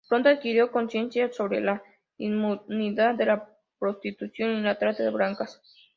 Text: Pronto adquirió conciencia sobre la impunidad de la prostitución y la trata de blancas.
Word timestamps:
Pronto 0.09 0.29
adquirió 0.29 0.71
conciencia 0.71 1.31
sobre 1.31 1.61
la 1.61 1.83
impunidad 2.17 3.13
de 3.13 3.25
la 3.27 3.49
prostitución 3.77 4.55
y 4.57 4.61
la 4.61 4.79
trata 4.79 5.03
de 5.03 5.11
blancas. 5.11 5.61